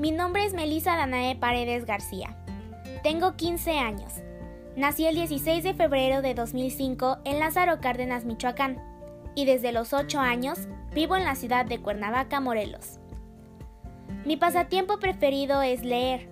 Mi 0.00 0.12
nombre 0.12 0.46
es 0.46 0.54
Melisa 0.54 0.96
Danae 0.96 1.36
Paredes 1.36 1.84
García. 1.84 2.34
Tengo 3.02 3.36
15 3.36 3.72
años. 3.72 4.14
Nací 4.74 5.04
el 5.04 5.14
16 5.14 5.62
de 5.62 5.74
febrero 5.74 6.22
de 6.22 6.32
2005 6.32 7.18
en 7.26 7.38
Lázaro 7.38 7.82
Cárdenas, 7.82 8.24
Michoacán, 8.24 8.82
y 9.34 9.44
desde 9.44 9.72
los 9.72 9.92
8 9.92 10.18
años 10.18 10.68
vivo 10.94 11.18
en 11.18 11.24
la 11.24 11.34
ciudad 11.34 11.66
de 11.66 11.82
Cuernavaca, 11.82 12.40
Morelos. 12.40 12.98
Mi 14.24 14.38
pasatiempo 14.38 14.98
preferido 15.00 15.60
es 15.60 15.84
leer, 15.84 16.30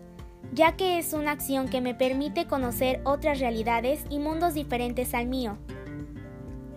ya 0.55 0.75
que 0.75 0.97
es 0.97 1.13
una 1.13 1.33
acción 1.33 1.69
que 1.69 1.83
me 1.83 1.95
permite 1.95 2.47
conocer 2.47 3.03
otras 3.05 3.39
realidades 3.39 4.03
y 4.09 4.19
mundos 4.19 4.55
diferentes 4.55 5.13
al 5.13 5.27
mío. 5.27 5.59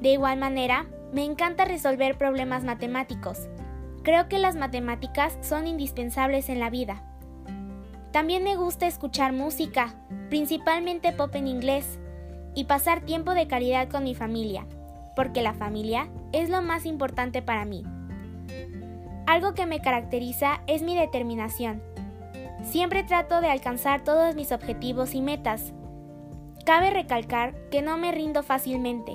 De 0.02 0.10
igual 0.10 0.38
manera, 0.38 0.88
me 1.14 1.24
encanta 1.24 1.64
resolver 1.64 2.18
problemas 2.18 2.66
matemáticos, 2.66 3.48
Creo 4.04 4.28
que 4.28 4.40
las 4.40 4.56
matemáticas 4.56 5.38
son 5.42 5.68
indispensables 5.68 6.50
en 6.50 6.60
la 6.60 6.72
vida. 6.72 7.04
También 8.12 8.44
me 8.44 8.56
gusta 8.56 8.88
escuchar 8.88 9.32
música, 9.32 9.94
principalmente 10.30 11.12
pop 11.12 11.36
en 11.36 11.48
inglés, 11.48 12.00
y 12.56 12.66
pasar 12.66 13.02
tiempo 13.02 13.34
de 13.34 13.48
calidad 13.48 13.90
con 13.90 14.04
mi 14.04 14.16
familia, 14.16 14.66
porque 15.16 15.42
la 15.42 15.54
familia 15.54 16.10
es 16.32 16.50
lo 16.50 16.62
más 16.62 16.86
importante 16.86 17.42
para 17.42 17.64
mí. 17.64 17.84
Algo 19.28 19.54
que 19.54 19.66
me 19.66 19.82
caracteriza 19.82 20.62
es 20.68 20.82
mi 20.82 20.96
determinación. 20.96 21.82
Siempre 22.64 23.04
trato 23.04 23.40
de 23.40 23.50
alcanzar 23.50 24.04
todos 24.04 24.36
mis 24.36 24.52
objetivos 24.52 25.14
y 25.14 25.22
metas. 25.22 25.74
Cabe 26.66 26.90
recalcar 26.90 27.56
que 27.70 27.82
no 27.82 27.98
me 27.98 28.12
rindo 28.12 28.44
fácilmente 28.44 29.14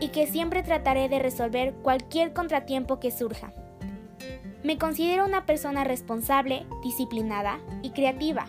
y 0.00 0.08
que 0.08 0.26
siempre 0.26 0.62
trataré 0.62 1.08
de 1.08 1.18
resolver 1.18 1.74
cualquier 1.74 2.32
contratiempo 2.32 2.98
que 2.98 3.10
surja. 3.10 3.52
Me 4.64 4.78
considero 4.78 5.26
una 5.26 5.44
persona 5.44 5.84
responsable, 5.84 6.66
disciplinada 6.82 7.58
y 7.82 7.90
creativa, 7.90 8.46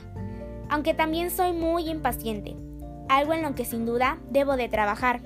aunque 0.69 0.93
también 0.93 1.29
soy 1.29 1.51
muy 1.51 1.89
impaciente, 1.89 2.55
algo 3.09 3.33
en 3.33 3.41
lo 3.41 3.53
que 3.53 3.65
sin 3.65 3.85
duda 3.85 4.17
debo 4.29 4.55
de 4.55 4.69
trabajar. 4.69 5.19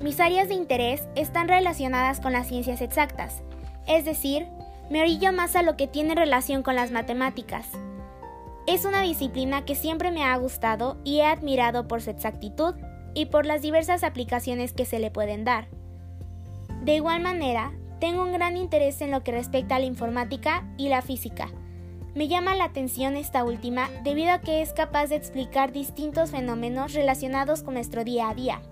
Mis 0.00 0.18
áreas 0.18 0.48
de 0.48 0.54
interés 0.54 1.06
están 1.14 1.46
relacionadas 1.46 2.18
con 2.18 2.32
las 2.32 2.48
ciencias 2.48 2.80
exactas, 2.80 3.44
es 3.86 4.04
decir, 4.04 4.48
me 4.90 5.00
orillo 5.00 5.32
más 5.32 5.54
a 5.54 5.62
lo 5.62 5.76
que 5.76 5.86
tiene 5.86 6.16
relación 6.16 6.64
con 6.64 6.74
las 6.74 6.90
matemáticas. 6.90 7.68
Es 8.66 8.84
una 8.84 9.02
disciplina 9.02 9.64
que 9.64 9.76
siempre 9.76 10.10
me 10.10 10.24
ha 10.24 10.36
gustado 10.38 10.96
y 11.04 11.20
he 11.20 11.24
admirado 11.24 11.86
por 11.86 12.02
su 12.02 12.10
exactitud 12.10 12.74
y 13.14 13.26
por 13.26 13.46
las 13.46 13.62
diversas 13.62 14.02
aplicaciones 14.02 14.72
que 14.72 14.86
se 14.86 14.98
le 14.98 15.12
pueden 15.12 15.44
dar. 15.44 15.68
De 16.82 16.96
igual 16.96 17.20
manera, 17.22 17.72
tengo 18.00 18.22
un 18.22 18.32
gran 18.32 18.56
interés 18.56 19.00
en 19.00 19.10
lo 19.10 19.22
que 19.22 19.32
respecta 19.32 19.76
a 19.76 19.78
la 19.78 19.86
informática 19.86 20.66
y 20.76 20.88
la 20.88 21.02
física. 21.02 21.48
Me 22.14 22.28
llama 22.28 22.54
la 22.54 22.64
atención 22.64 23.16
esta 23.16 23.44
última 23.44 23.90
debido 24.02 24.32
a 24.32 24.40
que 24.40 24.62
es 24.62 24.72
capaz 24.72 25.08
de 25.08 25.16
explicar 25.16 25.72
distintos 25.72 26.30
fenómenos 26.30 26.94
relacionados 26.94 27.62
con 27.62 27.74
nuestro 27.74 28.04
día 28.04 28.30
a 28.30 28.34
día. 28.34 28.62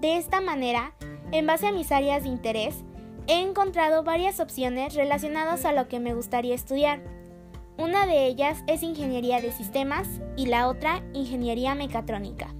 De 0.00 0.16
esta 0.16 0.40
manera, 0.40 0.94
en 1.32 1.46
base 1.46 1.66
a 1.66 1.72
mis 1.72 1.92
áreas 1.92 2.22
de 2.22 2.28
interés, 2.28 2.84
he 3.26 3.40
encontrado 3.40 4.02
varias 4.02 4.40
opciones 4.40 4.94
relacionadas 4.94 5.64
a 5.64 5.72
lo 5.72 5.88
que 5.88 6.00
me 6.00 6.14
gustaría 6.14 6.54
estudiar. 6.54 7.00
Una 7.78 8.06
de 8.06 8.26
ellas 8.26 8.62
es 8.66 8.82
ingeniería 8.82 9.40
de 9.40 9.52
sistemas 9.52 10.06
y 10.36 10.46
la 10.46 10.68
otra 10.68 11.02
ingeniería 11.14 11.74
mecatrónica. 11.74 12.54